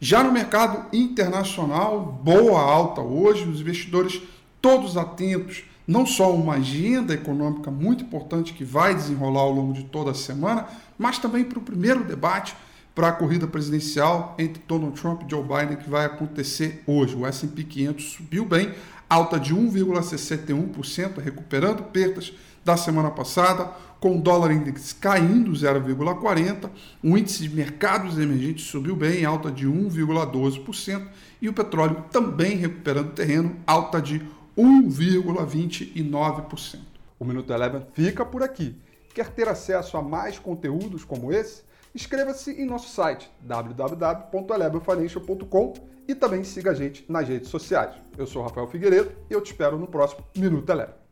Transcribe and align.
Já 0.00 0.22
no 0.22 0.30
mercado 0.30 0.86
internacional, 0.94 2.20
boa 2.22 2.60
alta 2.60 3.00
hoje, 3.00 3.48
os 3.48 3.60
investidores 3.60 4.22
todos 4.60 4.96
atentos, 4.96 5.64
não 5.86 6.06
só 6.06 6.34
uma 6.34 6.54
agenda 6.54 7.12
econômica 7.12 7.70
muito 7.70 8.04
importante 8.04 8.52
que 8.52 8.64
vai 8.64 8.94
desenrolar 8.94 9.40
ao 9.40 9.52
longo 9.52 9.72
de 9.72 9.84
toda 9.84 10.12
a 10.12 10.14
semana, 10.14 10.66
mas 10.96 11.18
também 11.18 11.44
para 11.44 11.58
o 11.58 11.62
primeiro 11.62 12.04
debate 12.04 12.56
para 12.94 13.08
a 13.08 13.12
corrida 13.12 13.46
presidencial 13.46 14.36
entre 14.38 14.62
Donald 14.68 14.98
Trump 14.98 15.22
e 15.22 15.30
Joe 15.30 15.42
Biden 15.42 15.76
que 15.76 15.90
vai 15.90 16.06
acontecer 16.06 16.82
hoje. 16.86 17.16
O 17.16 17.26
S&P 17.26 17.64
500 17.64 18.04
subiu 18.04 18.44
bem, 18.44 18.72
alta 19.10 19.38
de 19.38 19.54
1,61%, 19.54 21.18
recuperando 21.18 21.82
perdas 21.84 22.32
da 22.64 22.76
semana 22.76 23.10
passada, 23.10 23.70
com 24.04 24.18
o 24.18 24.20
dólar 24.20 24.52
index 24.52 24.92
caindo 24.92 25.52
0,40%, 25.52 26.68
o 27.02 27.16
índice 27.16 27.44
de 27.44 27.56
mercados 27.56 28.18
emergentes 28.18 28.66
subiu 28.66 28.94
bem, 28.94 29.24
alta 29.24 29.50
de 29.50 29.66
1,12%, 29.66 31.08
e 31.40 31.48
o 31.48 31.54
petróleo 31.54 32.04
também 32.10 32.54
recuperando 32.54 33.14
terreno, 33.14 33.56
alta 33.66 34.02
de 34.02 34.20
1,29%. 34.58 36.80
O 37.18 37.24
Minuto 37.24 37.50
Eleven 37.50 37.86
fica 37.94 38.26
por 38.26 38.42
aqui. 38.42 38.76
Quer 39.14 39.30
ter 39.30 39.48
acesso 39.48 39.96
a 39.96 40.02
mais 40.02 40.38
conteúdos 40.38 41.02
como 41.02 41.32
esse? 41.32 41.62
Inscreva-se 41.94 42.50
em 42.50 42.66
nosso 42.66 42.90
site 42.90 43.32
www.elevenfinancial.com 43.40 45.72
e 46.06 46.14
também 46.14 46.44
siga 46.44 46.72
a 46.72 46.74
gente 46.74 47.06
nas 47.08 47.26
redes 47.26 47.48
sociais. 47.48 47.94
Eu 48.18 48.26
sou 48.26 48.42
Rafael 48.42 48.66
Figueiredo 48.66 49.12
e 49.30 49.32
eu 49.32 49.40
te 49.40 49.52
espero 49.52 49.78
no 49.78 49.86
próximo 49.86 50.22
Minuto 50.36 50.68
Eleven. 50.68 51.03